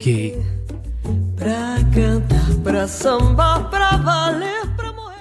[0.00, 0.40] Que
[1.36, 2.86] Pra cantar, pra
[3.68, 5.16] pra valer, pra morrer.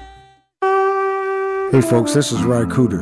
[1.71, 3.01] Hey folks, this is Ry Cooder.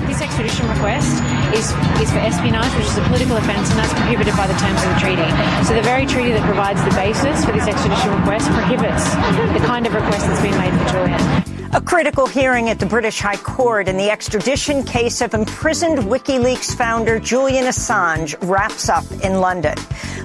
[0.07, 1.23] This extradition request
[1.55, 1.71] is,
[2.01, 4.89] is for espionage, which is a political offence, and that's prohibited by the terms of
[4.95, 5.29] the treaty.
[5.67, 9.05] So the very treaty that provides the basis for this extradition request prohibits
[9.53, 11.50] the kind of request that's been made for Julian.
[11.73, 16.77] A critical hearing at the British High Court in the extradition case of imprisoned WikiLeaks
[16.77, 19.77] founder Julian Assange wraps up in London.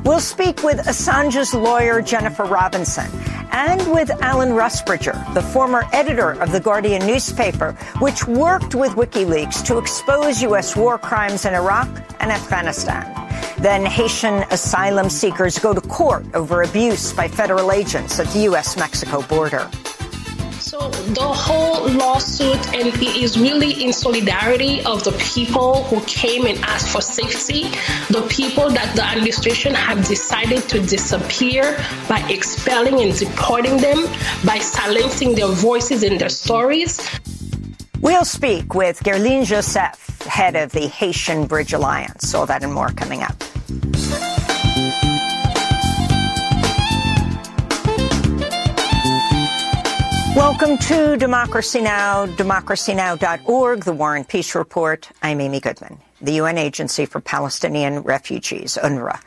[0.04, 3.08] We'll speak with Assange's lawyer, Jennifer Robinson,
[3.52, 9.64] and with Alan Rusbridger, the former editor of the Guardian newspaper, which worked with WikiLeaks
[9.66, 10.76] to expose U.S.
[10.76, 11.88] war crimes in Iraq
[12.22, 13.06] and Afghanistan.
[13.60, 19.30] Then Haitian asylum seekers go to court over abuse by federal agents at the U.S.-Mexico
[19.30, 19.70] border.
[20.78, 26.46] So the whole lawsuit and it is really in solidarity of the people who came
[26.46, 27.70] and asked for safety,
[28.10, 31.78] the people that the administration have decided to disappear
[32.10, 34.04] by expelling and deporting them,
[34.44, 37.00] by silencing their voices and their stories.
[38.02, 42.34] We'll speak with Guerline Jozef, head of the Haitian Bridge Alliance.
[42.34, 43.45] All that and more coming up.
[50.36, 55.10] Welcome to Democracy Now!, democracynow.org, the War and Peace Report.
[55.24, 55.98] I'm Amy Goodman.
[56.20, 59.18] The UN Agency for Palestinian Refugees, UNRWA,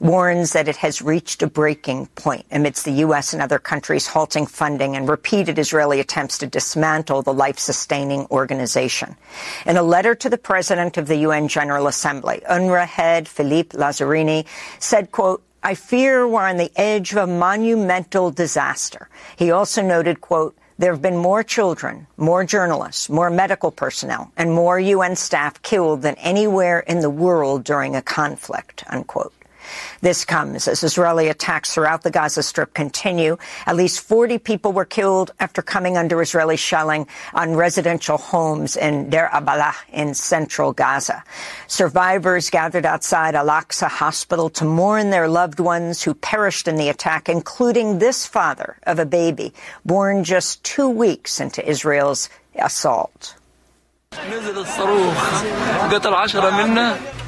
[0.00, 3.32] warns that it has reached a breaking point amidst the U.S.
[3.32, 9.14] and other countries halting funding and repeated Israeli attempts to dismantle the life-sustaining organization.
[9.66, 14.46] In a letter to the President of the UN General Assembly, UNRWA head Philippe Lazzarini
[14.80, 19.08] said, quote, I fear we're on the edge of a monumental disaster.
[19.34, 24.52] He also noted, quote, there have been more children, more journalists, more medical personnel, and
[24.52, 29.34] more UN staff killed than anywhere in the world during a conflict, unquote.
[30.00, 33.36] This comes as Israeli attacks throughout the Gaza Strip continue.
[33.66, 39.10] At least 40 people were killed after coming under Israeli shelling on residential homes in
[39.10, 41.22] Deir al-Balah in central Gaza.
[41.66, 47.28] Survivors gathered outside Al-Aqsa Hospital to mourn their loved ones who perished in the attack,
[47.28, 49.52] including this father of a baby
[49.84, 53.34] born just two weeks into Israel's assault.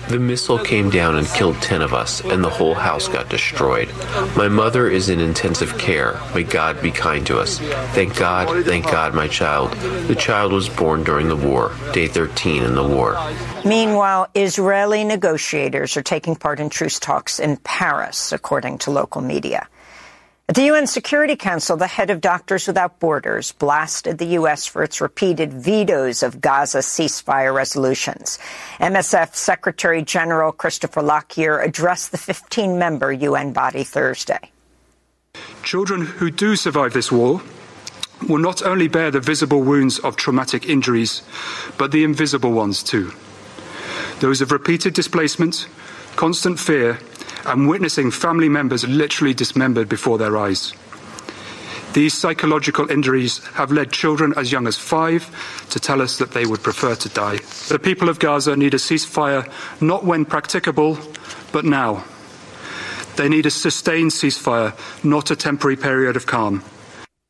[0.09, 3.93] The missile came down and killed 10 of us, and the whole house got destroyed.
[4.37, 6.19] My mother is in intensive care.
[6.35, 7.59] May God be kind to us.
[7.93, 9.73] Thank God, thank God, my child.
[10.09, 13.19] The child was born during the war, day 13 in the war.
[13.67, 19.69] Meanwhile, Israeli negotiators are taking part in truce talks in Paris, according to local media.
[20.51, 24.65] At the UN Security Council, the head of Doctors Without Borders blasted the U.S.
[24.65, 28.39] for its repeated vetoes of Gaza ceasefire resolutions.
[28.81, 34.51] MSF Secretary General Christopher Lockyear addressed the 15-member UN body Thursday.
[35.65, 37.43] Children who do survive this war
[38.27, 41.21] will not only bear the visible wounds of traumatic injuries,
[41.77, 43.13] but the invisible ones too.
[44.21, 45.69] Those of repeated displacement,
[46.17, 47.01] constant fear,
[47.45, 50.73] and witnessing family members literally dismembered before their eyes.
[51.95, 55.27] These psychological injuries have led children as young as five
[55.71, 57.39] to tell us that they would prefer to die.
[57.69, 60.99] The people of Gaza need a ceasefire not when practicable,
[61.51, 62.05] but now.
[63.17, 66.63] They need a sustained ceasefire, not a temporary period of calm.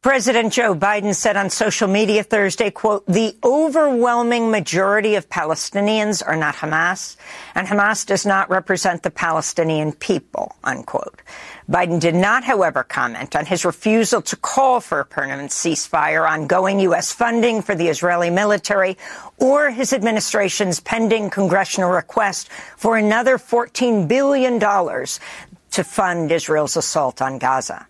[0.00, 6.36] President Joe Biden said on social media Thursday, quote, the overwhelming majority of Palestinians are
[6.36, 7.16] not Hamas,
[7.56, 11.20] and Hamas does not represent the Palestinian people, unquote.
[11.68, 16.78] Biden did not, however, comment on his refusal to call for a permanent ceasefire, ongoing
[16.78, 17.10] U.S.
[17.10, 18.96] funding for the Israeli military,
[19.38, 27.38] or his administration's pending congressional request for another $14 billion to fund Israel's assault on
[27.38, 27.88] Gaza.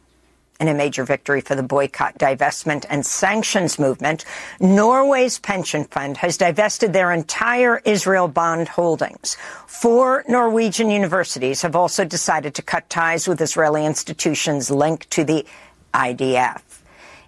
[0.60, 4.24] In a major victory for the boycott, divestment, and sanctions movement,
[4.58, 9.36] Norway's pension fund has divested their entire Israel bond holdings.
[9.68, 15.46] Four Norwegian universities have also decided to cut ties with Israeli institutions linked to the
[15.94, 16.60] IDF.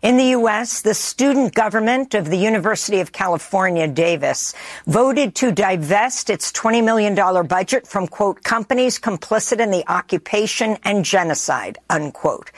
[0.03, 4.55] In the U.S., the student government of the University of California, Davis,
[4.88, 7.15] voted to divest its $20 million
[7.47, 12.50] budget from, quote, companies complicit in the occupation and genocide, unquote.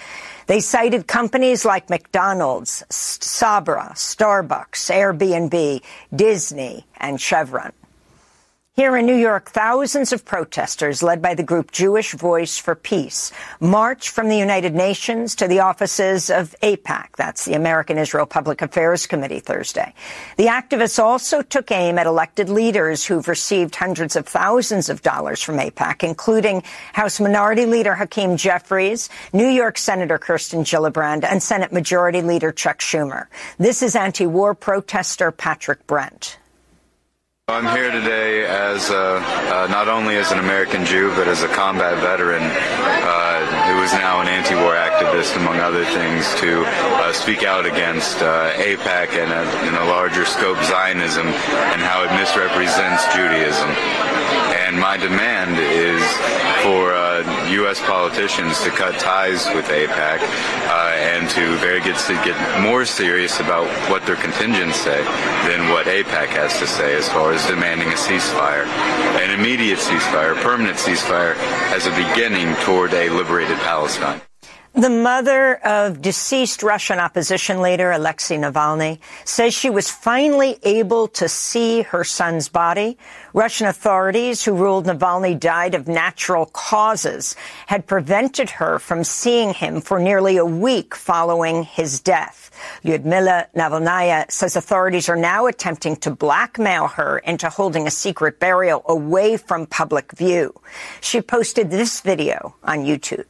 [0.46, 5.82] They cited companies like McDonald's, Sabra, Starbucks, Airbnb,
[6.14, 7.72] Disney, and Chevron.
[8.74, 13.30] Here in New York, thousands of protesters led by the group Jewish Voice for Peace
[13.60, 17.08] march from the United Nations to the offices of AIPAC.
[17.18, 19.92] That's the American Israel Public Affairs Committee Thursday.
[20.38, 25.42] The activists also took aim at elected leaders who've received hundreds of thousands of dollars
[25.42, 26.62] from AIPAC, including
[26.94, 32.78] House Minority Leader Hakeem Jeffries, New York Senator Kirsten Gillibrand, and Senate Majority Leader Chuck
[32.78, 33.26] Schumer.
[33.58, 36.38] This is anti-war protester Patrick Brent.
[37.48, 41.48] I'm here today as uh, uh, not only as an American Jew, but as a
[41.48, 47.42] combat veteran uh, who is now an anti-war activist, among other things, to uh, speak
[47.42, 53.10] out against uh, AIPAC and a, in a larger scope Zionism and how it misrepresents
[53.10, 53.70] Judaism.
[54.62, 56.00] And my demand is
[56.62, 56.94] for
[57.60, 57.80] U.S.
[57.80, 60.20] Uh, politicians to cut ties with AIPAC
[61.12, 65.02] and to very get to get more serious about what their contingents say
[65.46, 68.66] than what AIPAC has to say as far as demanding a ceasefire,
[69.20, 71.34] an immediate ceasefire, permanent ceasefire
[71.72, 74.20] as a beginning toward a liberated Palestine.
[74.74, 81.28] The mother of deceased Russian opposition leader Alexei Navalny says she was finally able to
[81.28, 82.96] see her son's body.
[83.34, 87.36] Russian authorities who ruled Navalny died of natural causes
[87.66, 92.50] had prevented her from seeing him for nearly a week following his death.
[92.82, 98.82] Lyudmila Navalnaya says authorities are now attempting to blackmail her into holding a secret burial
[98.88, 100.58] away from public view.
[101.02, 103.26] She posted this video on YouTube.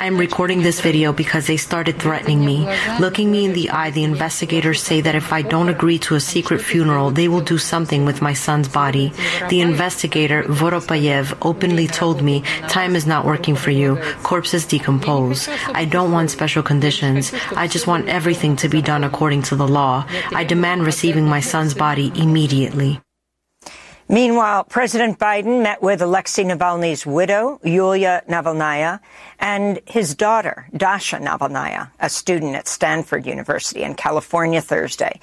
[0.00, 2.68] I'm recording this video because they started threatening me.
[2.98, 6.20] Looking me in the eye, the investigators say that if I don't agree to a
[6.20, 9.12] secret funeral, they will do something with my son's body.
[9.48, 13.96] The investigator, Voropayev, openly told me, time is not working for you.
[14.24, 15.48] Corpses decompose.
[15.72, 17.32] I don't want special conditions.
[17.54, 20.04] I just want everything to be done according to the law.
[20.32, 23.03] I demand receiving my son's body immediately.
[24.08, 29.00] Meanwhile, President Biden met with Alexei Navalny's widow, Yulia Navalnaya,
[29.40, 35.20] and his daughter, Dasha Navalnaya, a student at Stanford University in California Thursday.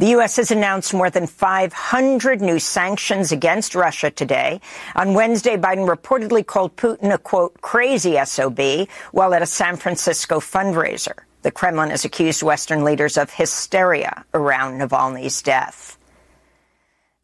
[0.00, 0.34] The U.S.
[0.36, 4.60] has announced more than 500 new sanctions against Russia today.
[4.96, 10.40] On Wednesday, Biden reportedly called Putin a, quote, crazy SOB while at a San Francisco
[10.40, 11.20] fundraiser.
[11.42, 15.98] The Kremlin has accused Western leaders of hysteria around Navalny's death.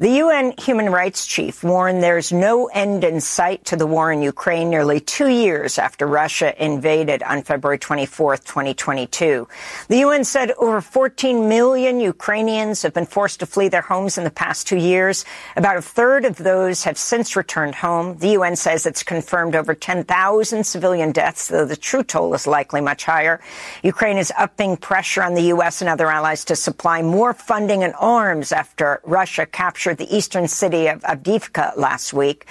[0.00, 4.23] The UN human rights chief warned there's no end in sight to the war in
[4.23, 9.47] Ukraine nearly two years after Russia invaded on February 24, 2022.
[9.88, 14.25] The UN said over 14 million Ukrainians have been forced to flee their homes in
[14.25, 15.26] the past two years.
[15.54, 18.16] About a third of those have since returned home.
[18.16, 22.80] The UN says it's confirmed over 10,000 civilian deaths, though the true toll is likely
[22.80, 23.38] much higher.
[23.83, 25.83] Ukraine is upping pressure on the U.S.
[25.83, 30.47] and other allies to supply more funding and arms after Russia captured captured the eastern
[30.49, 32.47] city of Avdiivka last week.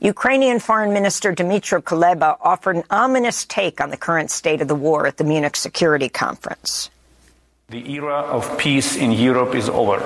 [0.00, 4.74] Ukrainian Foreign Minister Dmytro Kuleba offered an ominous take on the current state of the
[4.74, 6.90] war at the Munich Security Conference.
[7.68, 10.00] The era of peace in Europe is over.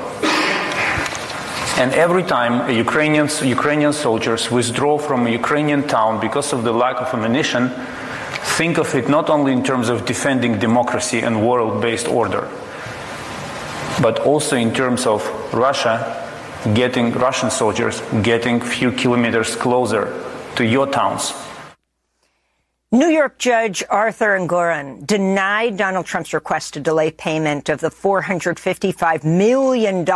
[1.79, 6.97] And every time Ukrainians, Ukrainian soldiers withdraw from a Ukrainian town because of the lack
[7.01, 7.71] of ammunition,
[8.59, 12.49] think of it not only in terms of defending democracy and world based order,
[14.03, 15.23] but also in terms of
[15.55, 16.24] Russia
[16.73, 20.13] getting Russian soldiers getting few kilometers closer
[20.57, 21.33] to your towns.
[22.95, 29.25] New York Judge Arthur Engoron denied Donald Trump's request to delay payment of the $455
[29.25, 30.07] million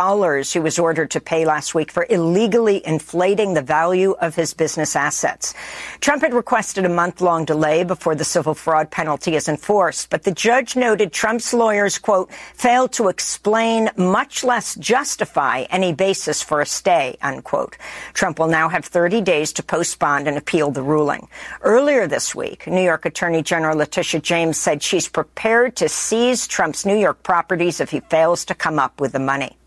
[0.45, 4.95] he was ordered to pay last week for illegally inflating the value of his business
[4.95, 5.53] assets.
[5.99, 10.31] Trump had requested a month-long delay before the civil fraud penalty is enforced, but the
[10.31, 16.65] judge noted Trump's lawyers, quote, failed to explain, much less justify, any basis for a
[16.65, 17.77] stay, unquote.
[18.13, 21.27] Trump will now have 30 days to postpone and appeal the ruling.
[21.59, 26.85] Earlier this week, New York Attorney General Letitia James said she's prepared to seize Trump's
[26.85, 29.57] New York properties if he fails to come up with the money.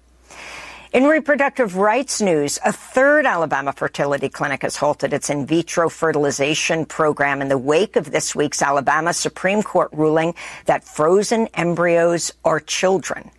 [0.92, 6.85] In reproductive rights news, a third Alabama fertility clinic has halted its in vitro fertilization
[6.85, 10.35] program in the wake of this week's Alabama Supreme Court ruling
[10.66, 13.30] that frozen embryos are children.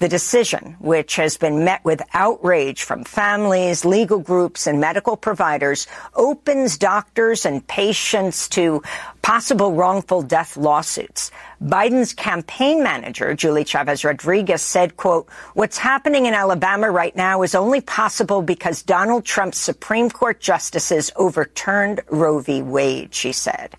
[0.00, 5.86] The decision, which has been met with outrage from families, legal groups, and medical providers,
[6.14, 8.82] opens doctors and patients to
[9.20, 11.30] possible wrongful death lawsuits.
[11.62, 17.54] Biden's campaign manager, Julie Chavez Rodriguez, said, quote, what's happening in Alabama right now is
[17.54, 22.62] only possible because Donald Trump's Supreme Court justices overturned Roe v.
[22.62, 23.76] Wade, she said.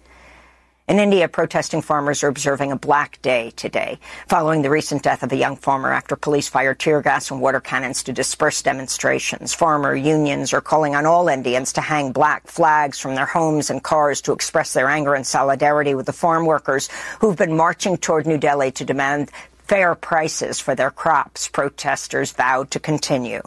[0.92, 5.32] In India, protesting farmers are observing a black day today, following the recent death of
[5.32, 9.54] a young farmer after police fired tear gas and water cannons to disperse demonstrations.
[9.54, 13.82] Farmer unions are calling on all Indians to hang black flags from their homes and
[13.82, 16.90] cars to express their anger and solidarity with the farm workers
[17.22, 19.32] who've been marching toward New Delhi to demand
[19.70, 21.48] fair prices for their crops.
[21.48, 23.42] Protesters vowed to continue.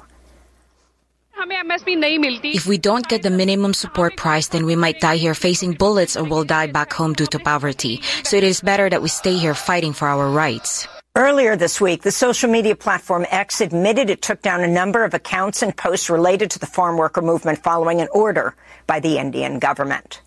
[1.37, 6.17] If we don't get the minimum support price, then we might die here facing bullets
[6.17, 8.01] or we'll die back home due to poverty.
[8.23, 10.87] So it is better that we stay here fighting for our rights.
[11.17, 15.15] Earlier this week, the social media platform X admitted it took down a number of
[15.15, 19.61] accounts and posts related to the farm worker movement following an order by the Indian
[19.61, 20.21] government.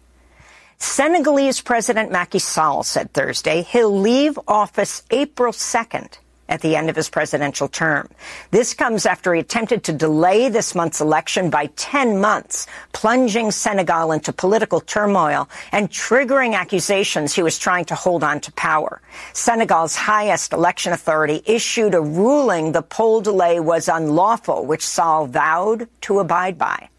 [0.77, 6.95] Senegalese President Macky Sall said Thursday he'll leave office April 2nd at the end of
[6.95, 8.07] his presidential term.
[8.51, 14.11] This comes after he attempted to delay this month's election by 10 months, plunging Senegal
[14.11, 19.01] into political turmoil and triggering accusations he was trying to hold on to power.
[19.33, 25.87] Senegal's highest election authority issued a ruling the poll delay was unlawful, which Sall vowed
[26.01, 26.89] to abide by.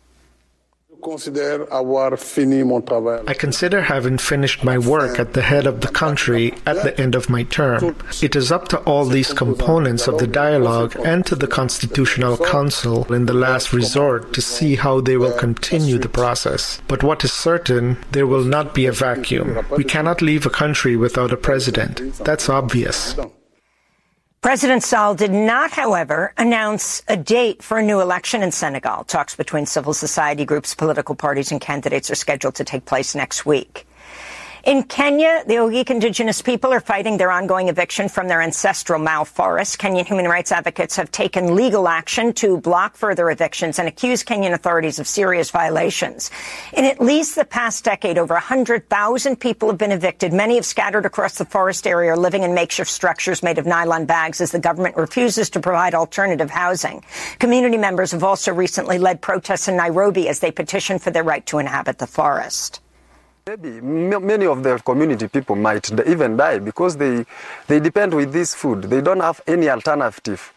[3.29, 7.15] I consider having finished my work at the head of the country at the end
[7.15, 7.95] of my term.
[8.21, 13.11] It is up to all these components of the dialogue and to the Constitutional Council
[13.13, 16.83] in the last resort to see how they will continue the process.
[16.89, 19.65] But what is certain, there will not be a vacuum.
[19.77, 21.95] We cannot leave a country without a president.
[22.25, 23.15] That's obvious.
[24.41, 29.03] President Sall did not, however, announce a date for a new election in Senegal.
[29.03, 33.45] Talks between civil society groups, political parties, and candidates are scheduled to take place next
[33.45, 33.88] week.
[34.65, 39.23] In Kenya, the Ogiek indigenous people are fighting their ongoing eviction from their ancestral Mau
[39.23, 39.79] forest.
[39.79, 44.53] Kenyan human rights advocates have taken legal action to block further evictions and accuse Kenyan
[44.53, 46.33] authorities of serious violations.
[46.73, 50.33] In at least the past decade, over 100,000 people have been evicted.
[50.33, 54.41] Many have scattered across the forest area, living in makeshift structures made of nylon bags
[54.41, 57.05] as the government refuses to provide alternative housing.
[57.39, 61.47] Community members have also recently led protests in Nairobi as they petition for their right
[61.47, 62.81] to inhabit the forest.
[63.49, 67.25] Maybe many of the community people might even die because they,
[67.67, 68.83] they depend with this food.
[68.83, 70.53] They don't have any alternative.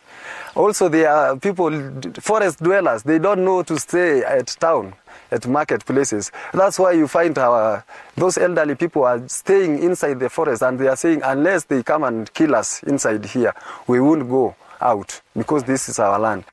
[0.56, 1.72] Also, they are people,
[2.20, 4.94] forest dwellers, they don't know to stay at town,
[5.32, 6.34] at marketplaces.
[6.54, 7.82] That's why you find our, uh,
[8.18, 12.04] those elderly people are staying inside the forest and they are saying, unless they come
[12.04, 13.54] and kill us inside here,
[13.88, 16.44] we won't go out because this is our land.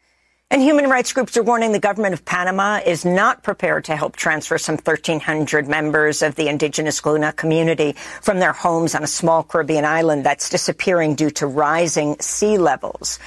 [0.51, 4.17] And human rights groups are warning the government of Panama is not prepared to help
[4.17, 9.43] transfer some 1,300 members of the indigenous Guna community from their homes on a small
[9.43, 13.19] Caribbean island that's disappearing due to rising sea levels.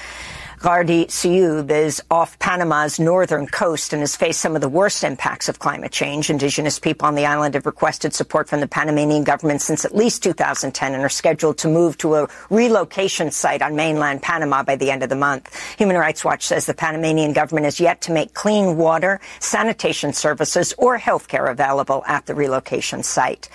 [0.62, 5.50] Gardi Sugdub is off Panama's northern coast and has faced some of the worst impacts
[5.50, 6.30] of climate change.
[6.30, 10.22] Indigenous people on the island have requested support from the Panamanian government since at least
[10.22, 14.92] 2010 and are scheduled to move to a relocation site on mainland Panama by the
[14.92, 15.52] end of the month.
[15.80, 20.76] Human Rights Watch says the Panamanian government has yet to make clean water, sanitation services,
[20.78, 23.50] or health care available at the relocation site.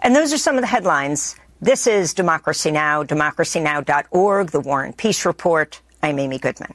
[0.00, 1.36] And those are some of the headlines.
[1.60, 5.80] This is Democracy Now!, democracynow.org, the War and Peace Report.
[6.04, 6.74] I'm Amy Goodman.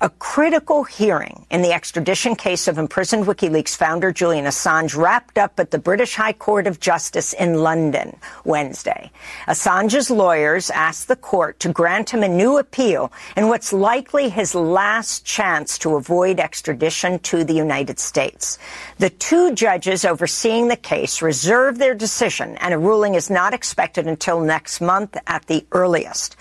[0.00, 5.60] A critical hearing in the extradition case of imprisoned WikiLeaks founder Julian Assange wrapped up
[5.60, 9.12] at the British High Court of Justice in London Wednesday.
[9.46, 14.56] Assange's lawyers asked the court to grant him a new appeal in what's likely his
[14.56, 18.58] last chance to avoid extradition to the United States.
[18.98, 24.08] The two judges overseeing the case reserved their decision, and a ruling is not expected
[24.08, 26.36] until next month at the earliest.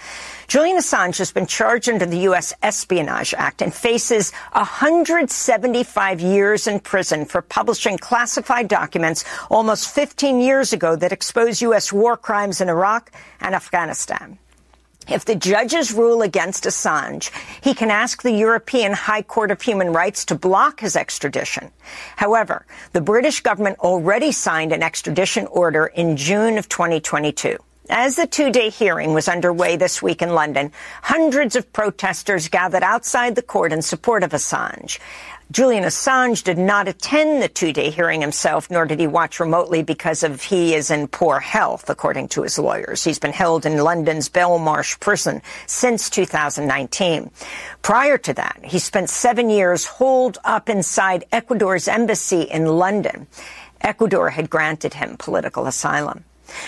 [0.48, 2.54] Julian Assange has been charged under the U.S.
[2.64, 10.72] Espionage Act and faces 175 years in prison for publishing classified documents almost 15 years
[10.72, 11.92] ago that expose U.S.
[11.92, 13.12] war crimes in Iraq
[13.42, 14.40] and Afghanistan.
[15.10, 17.30] If the judges rule against Assange,
[17.62, 21.72] he can ask the European High Court of Human Rights to block his extradition.
[22.16, 27.58] However, the British government already signed an extradition order in June of 2022.
[27.90, 33.36] As the two-day hearing was underway this week in London, hundreds of protesters gathered outside
[33.36, 35.00] the court in support of Assange.
[35.52, 40.22] Julian Assange did not attend the two-day hearing himself, nor did he watch remotely because
[40.22, 43.06] of he is in poor health, according to his lawyers.
[43.06, 47.32] He's been held in London's Belmarsh prison since 2019.
[47.84, 53.28] Prior to that, he spent seven years holed up inside Ecuador's embassy in London.
[53.80, 56.26] Ecuador had granted him political asylum.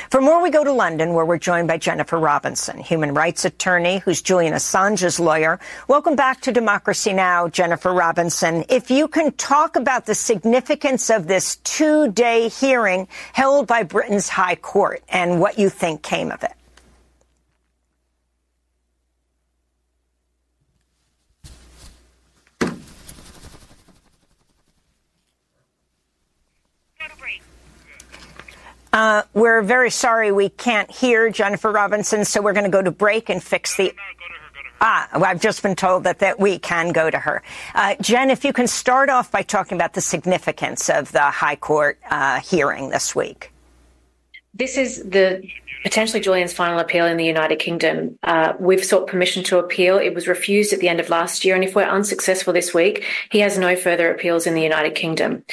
[0.10, 4.00] For more, we go to London, where we're joined by Jennifer Robinson, human rights attorney
[4.00, 5.60] who's Julian Assange's lawyer.
[5.88, 8.66] Welcome back to Democracy Now!, Jennifer Robinson.
[8.70, 14.56] If you can talk about the significance of this two-day hearing held by Britain's High
[14.56, 16.54] Court and what you think came of it.
[29.00, 32.92] Uh, we're very sorry we can't hear Jennifer Robinson, so we're going to go to
[32.92, 33.94] break and fix the.
[34.82, 37.42] Ah, well, I've just been told that, that we can go to her.
[37.74, 41.56] Uh, Jen, if you can start off by talking about the significance of the High
[41.56, 43.54] Court uh, hearing this week.
[44.54, 45.48] This is the
[45.84, 48.18] potentially Julian's final appeal in the United Kingdom.
[48.24, 49.98] Uh, we've sought permission to appeal.
[49.98, 51.56] It was refused at the end of last year.
[51.56, 55.44] And if we're unsuccessful this week, he has no further appeals in the United Kingdom.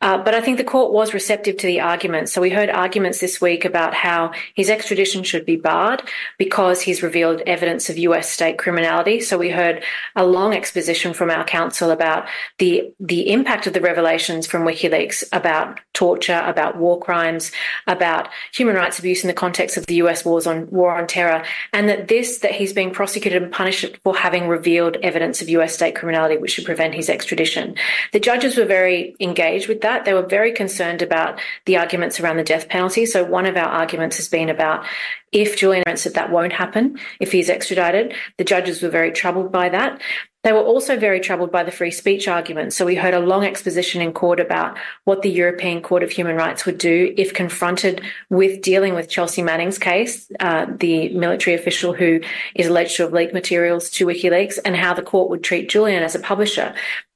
[0.00, 2.32] Uh, but I think the court was receptive to the arguments.
[2.32, 6.02] So we heard arguments this week about how his extradition should be barred
[6.38, 9.20] because he's revealed evidence of US state criminality.
[9.20, 9.82] So we heard
[10.14, 15.24] a long exposition from our counsel about the, the impact of the revelations from WikiLeaks
[15.32, 17.50] about torture, about war crimes,
[17.86, 21.44] about human rights abuse in the context of the US wars on war on terror,
[21.72, 25.74] and that this that he's being prosecuted and punished for having revealed evidence of US
[25.74, 27.74] state criminality, which should prevent his extradition.
[28.12, 30.04] The judges were very engaged with that.
[30.04, 33.06] They were very concerned about the arguments around the death penalty.
[33.06, 34.84] So one of our arguments has been about
[35.32, 38.14] if Julian said that won't happen if he's extradited.
[38.36, 40.00] The judges were very troubled by that.
[40.42, 42.72] They were also very troubled by the free speech argument.
[42.72, 46.34] So we heard a long exposition in court about what the European Court of Human
[46.34, 51.92] Rights would do if confronted with dealing with Chelsea Manning's case, uh, the military official
[51.92, 52.20] who
[52.56, 56.02] is alleged to have leaked materials to WikiLeaks, and how the court would treat Julian
[56.02, 56.74] as a publisher.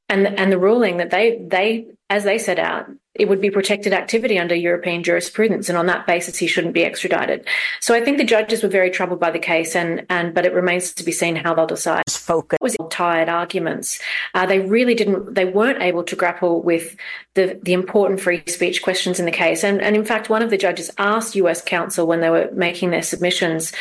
[0.08, 3.92] And, and the ruling that they, they, as they set out, it would be protected
[3.92, 7.46] activity under European jurisprudence, and on that basis, he shouldn't be extradited.
[7.80, 10.52] So I think the judges were very troubled by the case, and and but it
[10.52, 12.04] remains to be seen how they'll decide.
[12.10, 14.00] Focus was tired arguments.
[14.34, 15.34] Uh, they really didn't.
[15.34, 16.96] They weren't able to grapple with
[17.34, 20.50] the the important free speech questions in the case, and and in fact, one of
[20.50, 21.62] the judges asked U.S.
[21.62, 23.72] counsel when they were making their submissions,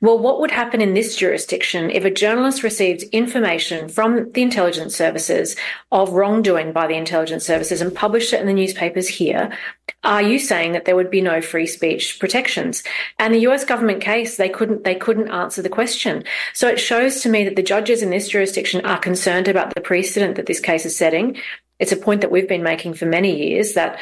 [0.00, 4.96] well, what would happen in this jurisdiction if a journalist received information from the intelligence
[4.96, 5.56] services
[5.92, 8.79] of wrongdoing by the intelligence services and published it in the newspaper?
[8.80, 9.56] Papers here,
[10.02, 12.82] are you saying that there would be no free speech protections?
[13.18, 16.24] And the US government case, they couldn't they couldn't answer the question.
[16.54, 19.82] So it shows to me that the judges in this jurisdiction are concerned about the
[19.82, 21.36] precedent that this case is setting.
[21.78, 23.98] It's a point that we've been making for many years that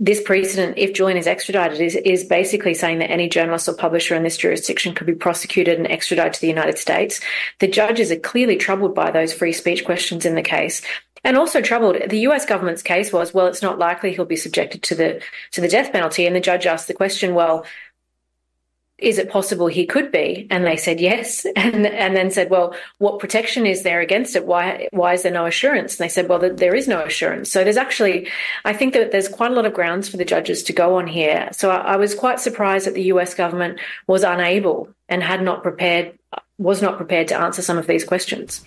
[0.00, 4.16] this precedent, if Julian is extradited, is, is basically saying that any journalist or publisher
[4.16, 7.20] in this jurisdiction could be prosecuted and extradited to the United States.
[7.60, 10.82] The judges are clearly troubled by those free speech questions in the case
[11.24, 11.96] and also troubled.
[12.08, 12.44] The U.S.
[12.44, 15.90] government's case was, well, it's not likely he'll be subjected to the to the death
[15.90, 17.64] penalty, and the judge asked the question, well,
[18.98, 20.46] is it possible he could be?
[20.50, 24.46] And they said yes, and and then said, well, what protection is there against it?
[24.46, 25.98] Why why is there no assurance?
[25.98, 27.50] And they said, well, there is no assurance.
[27.50, 28.28] So there's actually,
[28.64, 31.06] I think that there's quite a lot of grounds for the judges to go on
[31.06, 31.48] here.
[31.52, 33.34] So I, I was quite surprised that the U.S.
[33.34, 36.18] government was unable and had not prepared
[36.58, 38.64] was not prepared to answer some of these questions.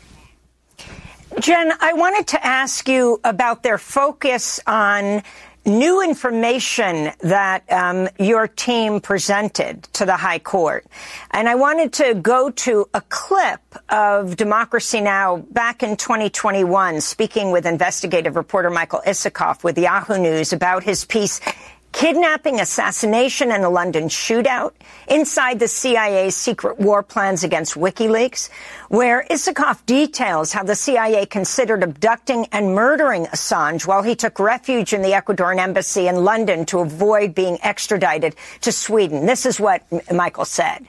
[1.40, 5.22] Jen, I wanted to ask you about their focus on
[5.66, 10.88] new information that um, your team presented to the High Court.
[11.32, 15.38] And I wanted to go to a clip of Democracy Now!
[15.38, 21.42] back in 2021, speaking with investigative reporter Michael Isikoff with Yahoo News about his piece
[21.92, 24.74] kidnapping, assassination, and a London shootout
[25.08, 28.50] inside the CIA's secret war plans against WikiLeaks,
[28.90, 34.94] where Isikoff details how the CIA considered abducting and murdering Assange while he took refuge
[34.94, 39.26] in the Ecuadorian embassy in London to avoid being extradited to Sweden.
[39.26, 40.88] This is what Michael said.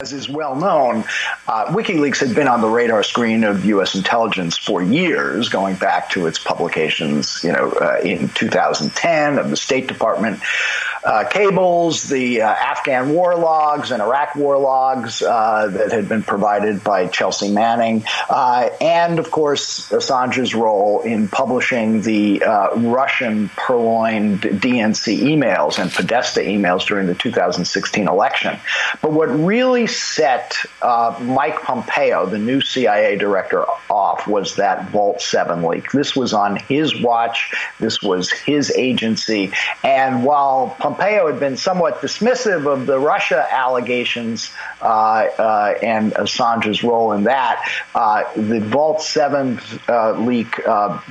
[0.00, 0.98] As is well known,
[1.48, 3.96] uh, WikiLeaks had been on the radar screen of U.S.
[3.96, 9.56] intelligence for years, going back to its publications, you know, uh, in 2010 of the
[9.56, 10.40] State Department
[11.04, 16.22] uh, cables, the uh, Afghan war logs and Iraq war logs uh, that had been
[16.22, 23.48] provided by Chelsea Manning, uh, and of course Assange's role in publishing the uh, Russian
[23.50, 28.58] purloined DNC emails and Podesta emails during the 2016 election.
[29.00, 35.20] But what really set uh, Mike Pompeo, the new CIA director, off was that Vault
[35.20, 35.90] 7 leak.
[35.92, 37.54] This was on his watch.
[37.78, 39.52] This was his agency.
[39.82, 46.82] And while Pompeo had been somewhat dismissive of the Russia allegations uh, uh, and Assange's
[46.82, 47.64] role in that.
[47.94, 50.60] Uh, the Vault 7 uh, leak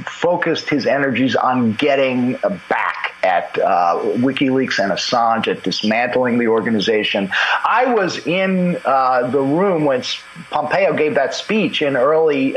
[0.06, 2.34] focused his energies on getting
[2.70, 2.97] back
[3.28, 7.30] at WikiLeaks and Assange, at dismantling the organization.
[7.34, 10.04] I was in the room when
[10.50, 12.56] Pompeo gave that speech in early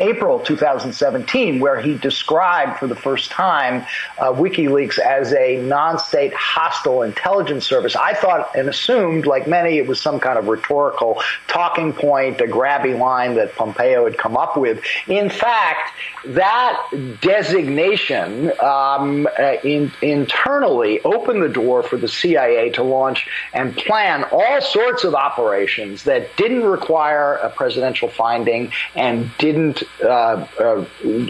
[0.00, 3.86] April 2017, where he described for the first time
[4.18, 7.96] WikiLeaks as a non state hostile intelligence service.
[7.96, 12.44] I thought and assumed, like many, it was some kind of rhetorical talking point, a
[12.44, 14.82] grabby line that Pompeo had come up with.
[15.06, 15.92] In fact,
[16.26, 19.56] that designation um, uh,
[20.02, 25.14] in, internally opened the door for the CIA to launch and plan all sorts of
[25.14, 30.84] operations that didn't require a presidential finding and didn't uh, uh,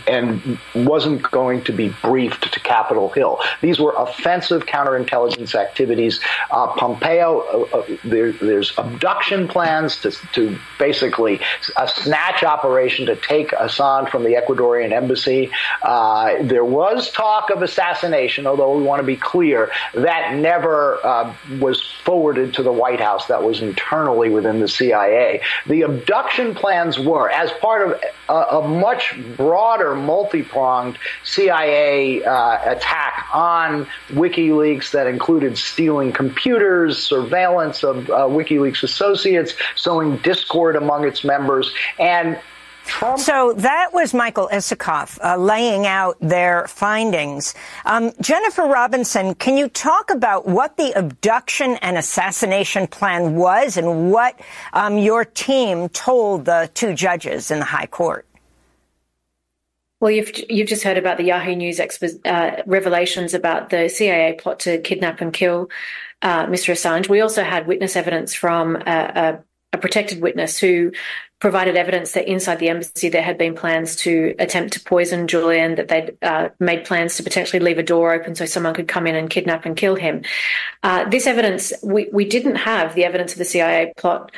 [0.06, 3.40] and wasn't going to be briefed to Capitol Hill.
[3.60, 6.20] These were offensive counterintelligence activities.
[6.50, 11.40] Uh, Pompeo, uh, uh, there, there's abduction plans to, to basically
[11.76, 15.50] a snatch operation to take Assange from the Ecuadorian embassy.
[15.82, 21.34] Uh, there was talk of assassination, although we want to be clear that never uh,
[21.58, 23.26] was forwarded to the White House.
[23.26, 25.40] That was internally within the CIA.
[25.66, 32.70] The abduction plans were, as part of a, a much broader, multi pronged CIA uh,
[32.70, 41.06] attack on WikiLeaks that included stealing computers, surveillance of uh, WikiLeaks associates, sowing discord among
[41.06, 42.38] its members, and
[42.84, 43.18] Trump.
[43.18, 47.54] So that was Michael Isikoff uh, laying out their findings.
[47.84, 54.10] Um, Jennifer Robinson, can you talk about what the abduction and assassination plan was and
[54.10, 54.38] what
[54.72, 58.26] um, your team told the two judges in the High Court?
[60.00, 64.34] Well, you've you've just heard about the Yahoo News expo- uh, revelations about the CIA
[64.34, 65.70] plot to kidnap and kill
[66.20, 66.72] uh, Mr.
[66.72, 67.08] Assange.
[67.08, 70.92] We also had witness evidence from a, a, a protected witness who
[71.40, 75.74] provided evidence that inside the embassy there had been plans to attempt to poison Julian,
[75.74, 79.06] that they'd uh, made plans to potentially leave a door open so someone could come
[79.06, 80.22] in and kidnap and kill him.
[80.82, 84.32] Uh, this evidence, we, we didn't have the evidence of the CIA plot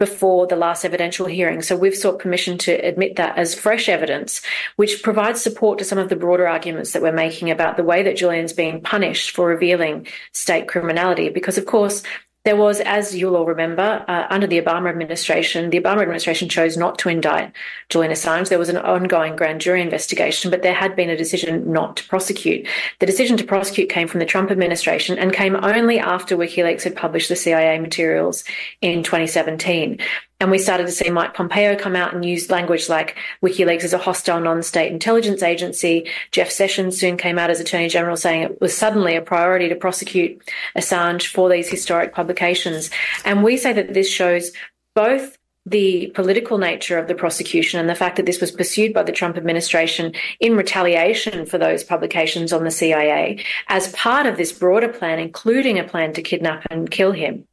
[0.00, 1.60] before the last evidential hearing.
[1.60, 4.40] So we've sought permission to admit that as fresh evidence,
[4.76, 8.02] which provides support to some of the broader arguments that we're making about the way
[8.02, 11.28] that Julian's being punished for revealing state criminality.
[11.28, 12.02] Because, of course,
[12.44, 16.74] there was, as you'll all remember, uh, under the Obama administration, the Obama administration chose
[16.74, 17.52] not to indict
[17.90, 18.48] Julian Assange.
[18.48, 22.08] There was an ongoing grand jury investigation, but there had been a decision not to
[22.08, 22.66] prosecute.
[22.98, 26.96] The decision to prosecute came from the Trump administration and came only after WikiLeaks had
[26.96, 28.42] published the CIA materials
[28.80, 29.98] in 2017.
[30.40, 33.92] And we started to see Mike Pompeo come out and use language like WikiLeaks is
[33.92, 36.08] a hostile non-state intelligence agency.
[36.32, 39.74] Jeff Sessions soon came out as Attorney General saying it was suddenly a priority to
[39.74, 40.42] prosecute
[40.76, 42.90] Assange for these historic publications.
[43.26, 44.50] And we say that this shows
[44.94, 49.02] both the political nature of the prosecution and the fact that this was pursued by
[49.02, 54.52] the Trump administration in retaliation for those publications on the CIA as part of this
[54.52, 57.46] broader plan, including a plan to kidnap and kill him.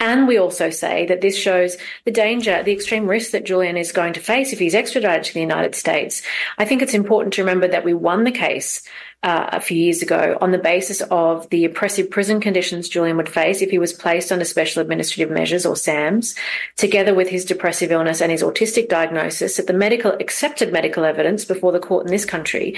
[0.00, 3.92] And we also say that this shows the danger, the extreme risk that Julian is
[3.92, 6.22] going to face if he's extradited to the United States.
[6.58, 8.82] I think it's important to remember that we won the case
[9.22, 13.28] uh, a few years ago on the basis of the oppressive prison conditions Julian would
[13.28, 16.34] face if he was placed under special administrative measures or SAMs,
[16.76, 21.44] together with his depressive illness and his autistic diagnosis, that the medical accepted medical evidence
[21.44, 22.76] before the court in this country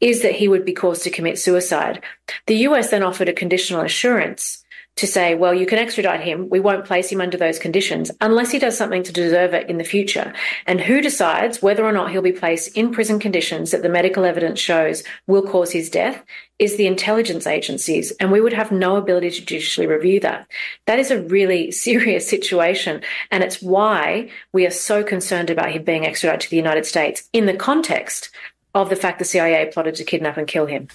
[0.00, 2.02] is that he would be caused to commit suicide.
[2.46, 4.63] The US then offered a conditional assurance
[4.96, 6.48] to say, well, you can extradite him.
[6.48, 9.78] We won't place him under those conditions unless he does something to deserve it in
[9.78, 10.32] the future.
[10.66, 14.24] And who decides whether or not he'll be placed in prison conditions that the medical
[14.24, 16.24] evidence shows will cause his death
[16.60, 18.12] is the intelligence agencies.
[18.20, 20.46] And we would have no ability to judicially review that.
[20.86, 23.02] That is a really serious situation.
[23.32, 27.28] And it's why we are so concerned about him being extradited to the United States
[27.32, 28.30] in the context
[28.74, 30.88] of the fact the CIA plotted to kidnap and kill him.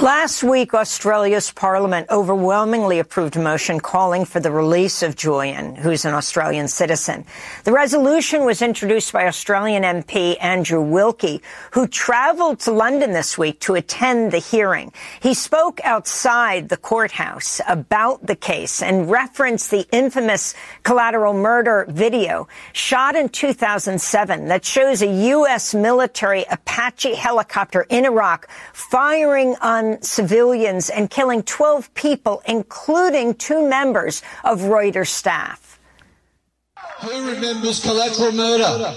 [0.00, 6.04] Last week, Australia's parliament overwhelmingly approved a motion calling for the release of Julian, who's
[6.04, 7.24] an Australian citizen.
[7.64, 13.58] The resolution was introduced by Australian MP Andrew Wilkie, who travelled to London this week
[13.62, 14.92] to attend the hearing.
[15.18, 22.46] He spoke outside the courthouse about the case and referenced the infamous collateral murder video
[22.72, 25.74] shot in 2007 that shows a U.S.
[25.74, 34.22] military Apache helicopter in Iraq firing on civilians and killing 12 people, including two members
[34.44, 35.78] of Reuters staff.
[37.00, 38.94] Who remembers collateral murder?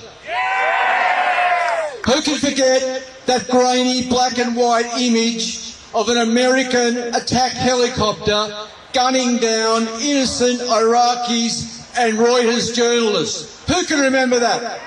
[2.06, 9.38] Who can forget that grainy black and white image of an American attack helicopter gunning
[9.38, 13.63] down innocent Iraqis and Reuters journalists?
[13.67, 14.80] Who can remember that?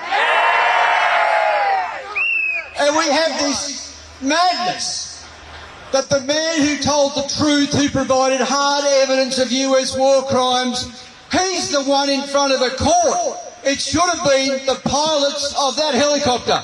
[2.77, 5.04] And we have this madness
[5.95, 11.07] that the man who told the truth, who provided hard evidence of US war crimes,
[11.31, 13.37] he's the one in front of a court.
[13.63, 16.59] It should have been the pilots of that helicopter.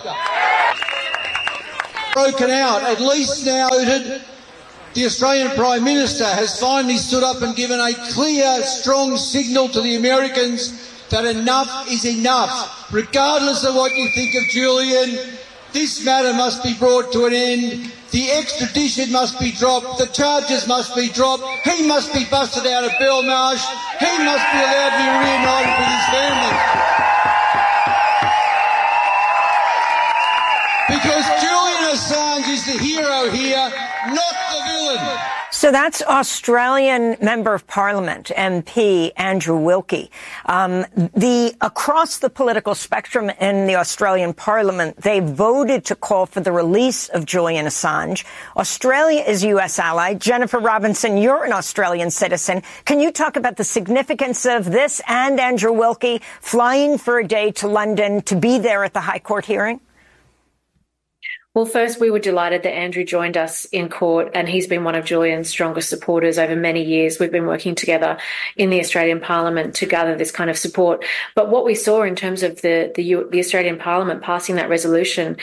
[2.13, 7.79] Broken out, at least now the Australian Prime Minister has finally stood up and given
[7.79, 12.91] a clear, strong signal to the Americans that enough is enough.
[12.91, 15.37] Regardless of what you think of Julian,
[15.73, 17.91] this matter must be brought to an end.
[18.11, 19.99] The extradition must be dropped.
[19.99, 21.43] The charges must be dropped.
[21.63, 23.63] He must be busted out of Belmarsh.
[23.99, 26.55] He must be allowed to be reunited with his family.
[30.91, 33.71] Because Julian Assange is the hero here,
[34.11, 35.30] not the villain.
[35.61, 40.09] So that's Australian Member of Parliament, MP Andrew Wilkie.
[40.47, 46.39] Um, the across the political spectrum in the Australian Parliament, they voted to call for
[46.39, 48.25] the release of Julian Assange.
[48.57, 49.77] Australia is U.S.
[49.77, 50.15] ally.
[50.15, 52.63] Jennifer Robinson, you're an Australian citizen.
[52.85, 57.51] Can you talk about the significance of this and Andrew Wilkie flying for a day
[57.51, 59.79] to London to be there at the High Court hearing?
[61.53, 64.95] Well, first, we were delighted that Andrew joined us in court, and he's been one
[64.95, 67.19] of Julian's strongest supporters over many years.
[67.19, 68.19] We've been working together
[68.55, 71.03] in the Australian Parliament to gather this kind of support.
[71.35, 75.35] But what we saw in terms of the, the, the Australian Parliament passing that resolution,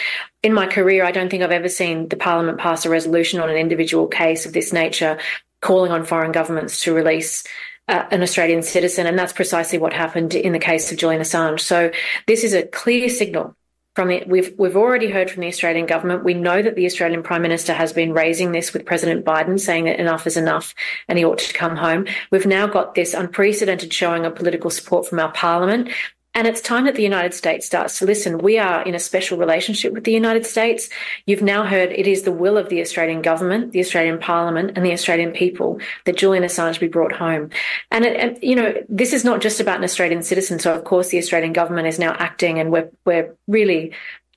[0.43, 3.51] in my career, I don't think I've ever seen the Parliament pass a resolution on
[3.51, 5.19] an individual case of this nature,
[5.61, 7.45] calling on foreign governments to release
[7.87, 9.07] uh, an Australian citizen.
[9.07, 11.61] And that's precisely what happened in the case of Julian Assange.
[11.61, 11.91] So
[12.27, 13.55] this is a clear signal
[13.99, 16.23] from we've we've already heard from the Australian government.
[16.23, 19.87] We know that the Australian Prime Minister has been raising this with President Biden, saying
[19.87, 20.73] that enough is enough
[21.09, 22.07] and he ought to come home.
[22.31, 25.91] We've now got this unprecedented showing of political support from our Parliament.
[26.39, 28.39] And it's time that the United States starts to listen.
[28.39, 30.89] We are in a special relationship with the United States.
[31.27, 34.87] You've now heard it is the will of the Australian government, the Australian Parliament, and
[34.87, 37.51] the Australian people that Julian Assange be brought home.
[37.91, 40.61] And, it, and you know, this is not just about an Australian citizen.
[40.61, 43.93] So, of course, the Australian government is now acting, and we're we're really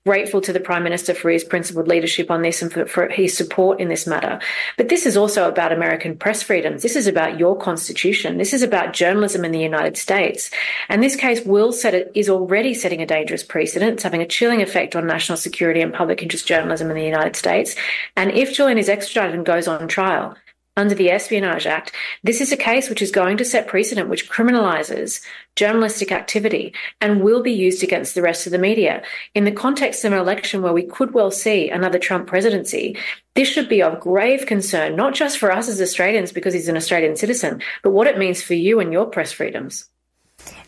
[0.05, 3.37] grateful to the Prime Minister for his principled leadership on this and for, for, his
[3.37, 4.39] support in this matter.
[4.77, 6.81] But this is also about American press freedoms.
[6.81, 8.37] This is about your constitution.
[8.37, 10.49] This is about journalism in the United States.
[10.89, 13.93] And this case will set it, is already setting a dangerous precedent.
[13.93, 17.35] It's having a chilling effect on national security and public interest journalism in the United
[17.35, 17.75] States.
[18.15, 20.35] And if Julian is extradited and goes on trial,
[20.77, 21.91] under the Espionage Act,
[22.23, 25.21] this is a case which is going to set precedent which criminalizes
[25.55, 29.03] journalistic activity and will be used against the rest of the media.
[29.35, 32.97] In the context of an election where we could well see another Trump presidency,
[33.35, 36.77] this should be of grave concern, not just for us as Australians because he's an
[36.77, 39.89] Australian citizen, but what it means for you and your press freedoms.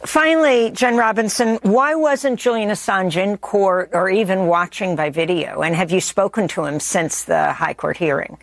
[0.05, 5.61] Finally, Jen Robinson, why wasn't Julian Assange in court or even watching by video?
[5.61, 8.37] And have you spoken to him since the High Court hearing?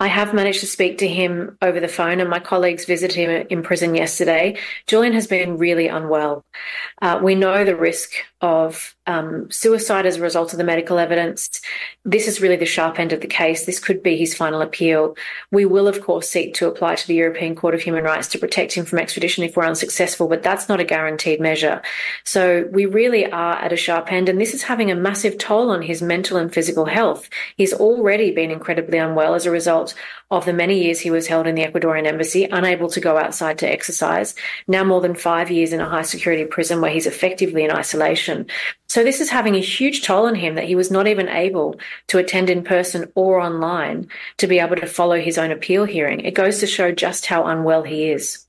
[0.00, 3.46] I have managed to speak to him over the phone, and my colleagues visited him
[3.50, 4.56] in prison yesterday.
[4.86, 6.44] Julian has been really unwell.
[7.02, 11.60] Uh, we know the risk of um, suicide as a result of the medical evidence.
[12.08, 13.66] This is really the sharp end of the case.
[13.66, 15.14] This could be his final appeal.
[15.50, 18.38] We will, of course, seek to apply to the European Court of Human Rights to
[18.38, 21.82] protect him from extradition if we're unsuccessful, but that's not a guaranteed measure.
[22.24, 25.70] So we really are at a sharp end, and this is having a massive toll
[25.70, 27.28] on his mental and physical health.
[27.58, 29.94] He's already been incredibly unwell as a result
[30.30, 33.58] of the many years he was held in the Ecuadorian embassy, unable to go outside
[33.58, 34.34] to exercise,
[34.66, 38.46] now more than five years in a high security prison where he's effectively in isolation.
[38.88, 41.78] So this is having a huge toll on him that he was not even able
[42.06, 46.20] to attend in person or online to be able to follow his own appeal hearing.
[46.20, 48.46] It goes to show just how unwell he is.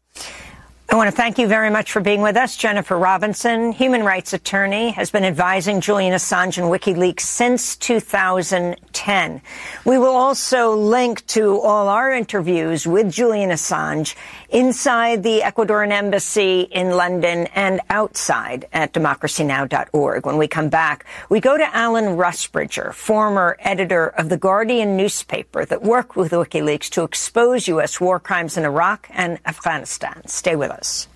[0.91, 2.57] I want to thank you very much for being with us.
[2.57, 9.41] Jennifer Robinson, human rights attorney, has been advising Julian Assange and WikiLeaks since 2010.
[9.85, 14.15] We will also link to all our interviews with Julian Assange
[14.51, 20.25] inside the Ecuadorian embassy in London and outside at democracynow.org.
[20.25, 25.65] When we come back, we go to Alan Rusbridger, former editor of the Guardian newspaper
[25.65, 27.99] that worked with WikiLeaks to expose U.S.
[28.01, 30.27] war crimes in Iraq and Afghanistan.
[30.27, 31.07] Stay with us.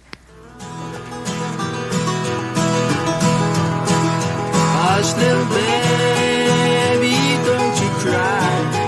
[4.85, 7.15] Hush, little baby,
[7.45, 8.79] don't you cry.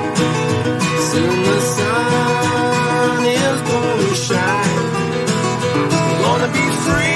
[1.11, 2.14] Soon the sun
[4.27, 4.37] We're
[6.23, 7.14] gonna be free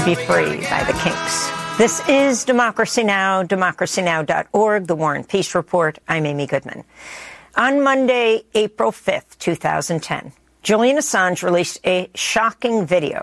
[0.00, 1.50] to be Free by the Kinks.
[1.76, 5.98] This is Democracy Now!, democracynow.org, The War and Peace Report.
[6.08, 6.84] I'm Amy Goodman.
[7.56, 10.32] On Monday, April 5th, 2010,
[10.62, 13.22] Julian Assange released a shocking video.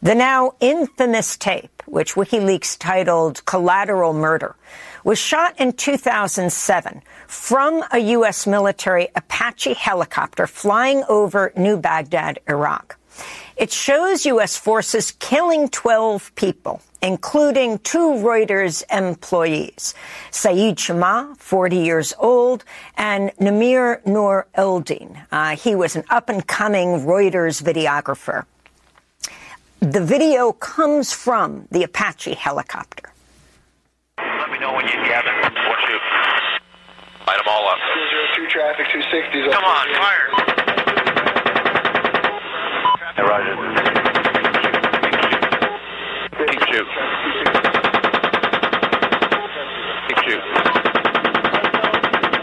[0.00, 4.56] The now infamous tape, which WikiLeaks titled Collateral Murder,
[5.04, 8.46] was shot in 2007 from a U.S.
[8.46, 12.96] military Apache helicopter flying over New Baghdad, Iraq.
[13.56, 14.56] It shows U.S.
[14.56, 19.94] forces killing 12 people, including two Reuters employees,
[20.30, 22.64] Saeed Chmagh, 40 years old,
[22.96, 25.24] and Namir Noor Eldin.
[25.30, 28.44] Uh, he was an up-and-coming Reuters videographer.
[29.80, 33.12] The video comes from the Apache helicopter.
[34.18, 35.52] Let me know when you have it.
[35.54, 35.70] We'll.
[37.26, 37.78] Light them all up.
[38.34, 39.52] 202 traffic, 260s.
[39.52, 40.66] Come on, fire.
[43.20, 43.54] Hey, Roger.
[46.48, 46.88] Keep shoot.
[50.08, 50.42] Keep shoot.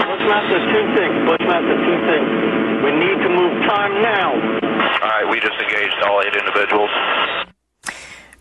[0.05, 2.83] Bushmaster 2-6, Bushmaster 2-6.
[2.83, 4.33] We need to move time now.
[4.33, 6.91] All right, we just engaged all eight individuals.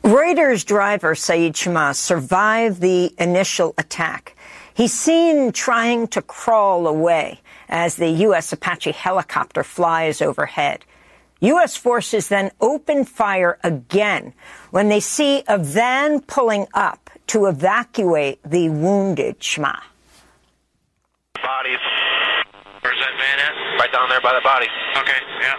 [0.04, 4.36] Reuters driver Saeed Chmagh survived the initial attack.
[4.74, 8.52] He's seen trying to crawl away as the U.S.
[8.52, 10.84] Apache helicopter flies overhead.
[11.40, 11.76] U.S.
[11.76, 14.32] forces then open fire again
[14.70, 19.82] when they see a van pulling up to evacuate the wounded Chmagh.
[21.42, 21.82] Bodies.
[22.80, 23.54] Where's that van at?
[23.80, 24.72] Right down there by the bodies.
[24.96, 25.58] Okay, yeah.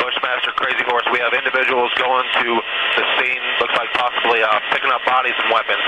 [0.00, 2.48] Bushmaster, Crazy Horse, we have individuals going to
[2.96, 5.84] the scene, looks like possibly uh, picking up bodies and weapons.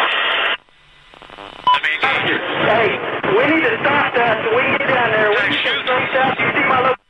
[2.66, 2.98] Hey,
[3.36, 5.30] we need to stop that so we can get down there.
[5.30, 5.80] We can shoot.
[5.86, 7.06] You see my location?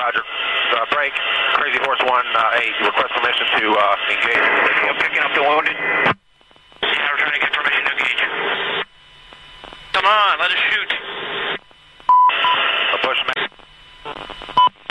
[0.00, 0.24] Roger.
[0.24, 1.12] Uh, break.
[1.54, 2.10] Crazy Horse 1,
[2.44, 4.44] uh, 8, request permission to uh, engage.
[4.84, 5.76] We're picking up the wounded.
[6.84, 8.20] Yeah, we're trying to get permission to engage.
[9.96, 10.90] Come on, let us shoot.
[12.92, 13.48] A Bushmaster.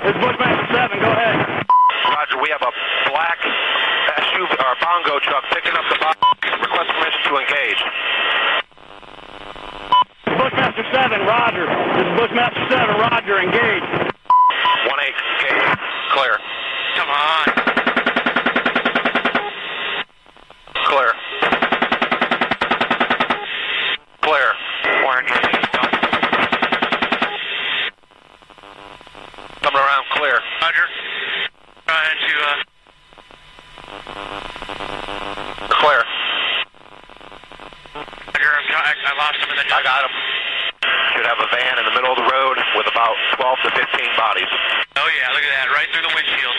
[0.01, 1.37] It's Bushmaster 7, go ahead.
[2.09, 2.73] Roger, we have a
[3.13, 3.37] black
[4.17, 6.17] SUV or bongo truck picking up the box.
[6.41, 7.81] Request permission to engage.
[10.25, 11.69] Bushmaster 7, Roger.
[11.69, 13.85] This is Bushmaster 7, Roger, engage.
[13.85, 15.77] 1 8, engage.
[16.17, 16.39] Clear.
[16.95, 17.45] Come on.
[20.85, 21.13] Clear.
[24.21, 24.53] Clear.
[25.01, 25.63] We're engaged.
[38.73, 39.63] I, I lost him in the.
[39.73, 40.11] I got him.
[41.23, 43.87] Should have a van in the middle of the road with about 12 to 15
[44.17, 44.47] bodies.
[44.97, 46.55] Oh yeah, look at that, right through the windshield.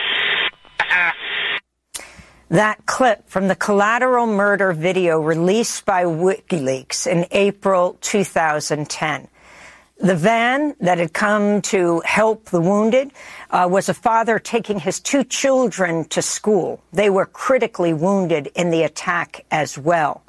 [2.49, 9.29] That clip from the collateral murder video released by WikiLeaks in April 2010.
[9.99, 13.13] The van that had come to help the wounded
[13.51, 16.83] uh, was a father taking his two children to school.
[16.91, 20.23] They were critically wounded in the attack as well.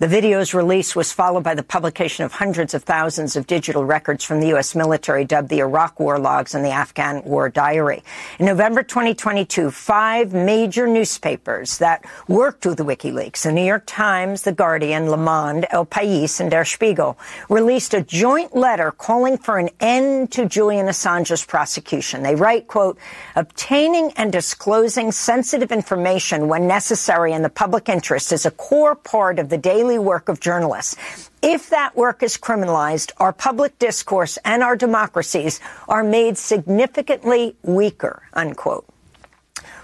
[0.00, 4.22] The video's release was followed by the publication of hundreds of thousands of digital records
[4.22, 4.76] from the U.S.
[4.76, 8.04] military dubbed the Iraq War Logs and the Afghan War Diary.
[8.38, 14.52] In November 2022, five major newspapers that worked with WikiLeaks, the New York Times, The
[14.52, 17.18] Guardian, Le Monde, El País, and Der Spiegel,
[17.48, 22.22] released a joint letter calling for an end to Julian Assange's prosecution.
[22.22, 22.98] They write, quote,
[23.34, 29.40] obtaining and disclosing sensitive information when necessary in the public interest is a core part
[29.40, 30.96] of the daily work of journalists.
[31.40, 38.24] If that work is criminalized, our public discourse and our democracies are made significantly weaker,
[38.34, 38.84] unquote.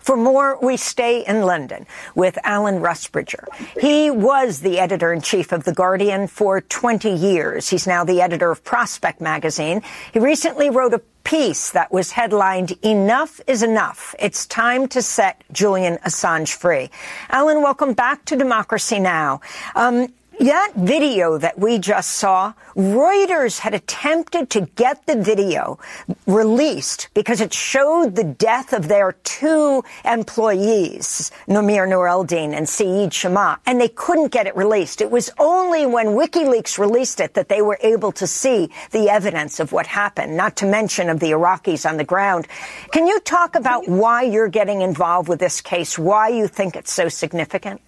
[0.05, 3.47] For more, we stay in London with Alan Rusbridger.
[3.81, 7.71] He was the editor in chief of The Guardian for 20 years.
[7.71, 9.81] He's now the editor of Prospect magazine.
[10.13, 14.15] He recently wrote a piece that was headlined Enough is Enough.
[14.19, 16.91] It's time to set Julian Assange free.
[17.31, 19.41] Alan, welcome back to Democracy Now!
[19.75, 25.79] Um, that video that we just saw, Reuters had attempted to get the video
[26.27, 33.59] released because it showed the death of their two employees, Namir Noor-Eldin and Saeed Chmagh,
[33.67, 35.01] and they couldn't get it released.
[35.01, 39.61] It was only when WikiLeaks released it that they were able to see the evidence
[39.61, 42.47] of what happened, not to mention of the Iraqis on the ground.
[42.93, 46.93] Can you talk about why you're getting involved with this case, why you think it's
[46.93, 47.81] so significant?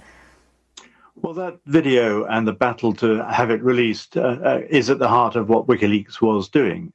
[1.22, 5.08] Well, that video and the battle to have it released uh, uh, is at the
[5.08, 6.92] heart of what WikiLeaks was doing.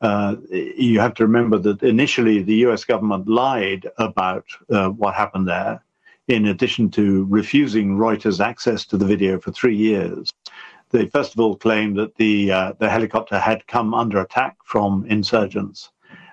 [0.00, 5.46] Uh, you have to remember that initially the US government lied about uh, what happened
[5.46, 5.84] there,
[6.26, 10.32] in addition to refusing Reuters access to the video for three years.
[10.90, 15.06] They first of all claimed that the, uh, the helicopter had come under attack from
[15.06, 15.90] insurgents.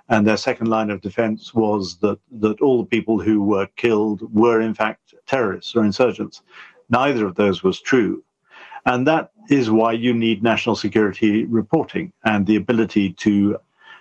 [0.09, 4.33] And their second line of defense was that, that all the people who were killed
[4.33, 6.41] were, in fact, terrorists or insurgents.
[6.89, 8.23] Neither of those was true.
[8.85, 13.57] And that is why you need national security reporting and the ability to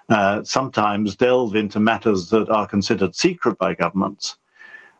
[0.09, 4.37] uh, sometimes delve into matters that are considered secret by governments.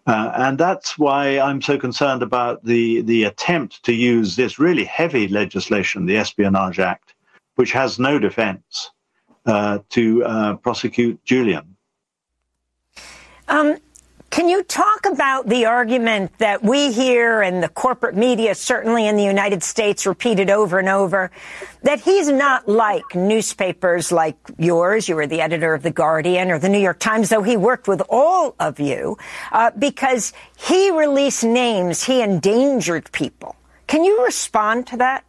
[0.07, 4.85] Uh, and that's why I'm so concerned about the, the attempt to use this really
[4.85, 7.15] heavy legislation, the Espionage Act,
[7.57, 8.91] which has no defense,
[9.47, 11.77] uh, to uh, prosecute Julian.
[13.49, 13.79] Um,
[14.37, 19.17] can you talk about the argument that we hear and the corporate media, certainly in
[19.17, 21.31] the United States, repeated over and over,
[21.85, 26.59] that he's not like newspapers like yours, you were the editor of The Guardian or
[26.59, 29.17] The New York Times, though he worked with all of you,
[29.53, 33.57] uh, because he released names, he endangered people.
[33.87, 35.25] Can you respond to that?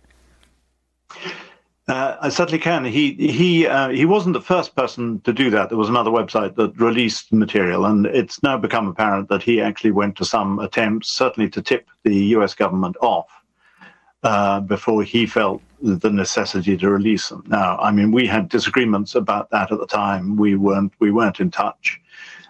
[1.87, 2.83] Uh, I certainly can.
[2.83, 5.69] He he uh, he wasn't the first person to do that.
[5.69, 9.91] There was another website that released material, and it's now become apparent that he actually
[9.91, 12.53] went to some attempts, certainly to tip the U.S.
[12.53, 13.27] government off
[14.23, 17.43] uh, before he felt the necessity to release them.
[17.47, 20.35] Now, I mean, we had disagreements about that at the time.
[20.35, 22.01] We weren't we weren't in touch,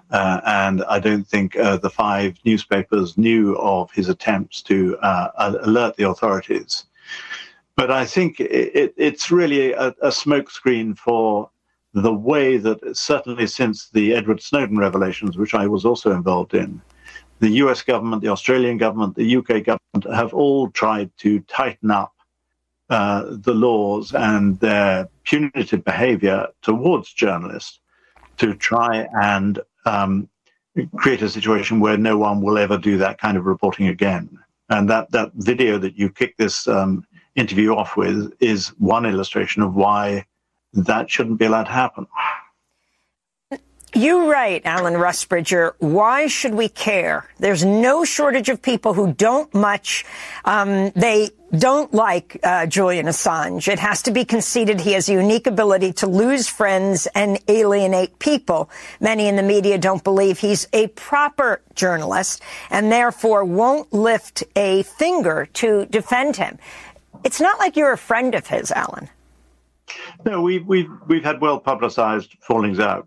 [0.09, 5.57] uh, and I don't think uh, the five newspapers knew of his attempts to uh,
[5.61, 6.86] alert the authorities
[7.77, 11.49] but I think it, it's really a, a smokescreen for
[11.93, 16.81] the way that certainly since the Edward Snowden revelations, which I was also involved in,
[17.39, 22.13] the US government, the Australian government, the UK government have all tried to tighten up
[22.89, 27.79] uh, the laws and their punitive behavior towards journalists
[28.37, 30.27] to try and um,
[30.95, 34.29] create a situation where no one will ever do that kind of reporting again.
[34.69, 37.05] And that, that video that you kick this um,
[37.37, 40.25] interview off with is one illustration of why
[40.73, 42.07] that shouldn't be allowed to happen.
[43.95, 47.25] You write, Alan Rusbridger, why should we care?
[47.39, 50.05] There's no shortage of people who don't much,
[50.43, 53.67] um, they don't like uh, Julian Assange.
[53.67, 58.19] It has to be conceded he has a unique ability to lose friends and alienate
[58.19, 58.69] people.
[58.99, 64.83] Many in the media don't believe he's a proper journalist and therefore won't lift a
[64.83, 66.59] finger to defend him.
[67.23, 69.09] It's not like you're a friend of his, Alan.
[70.25, 73.05] No, we've we've we've had well publicised fallings out,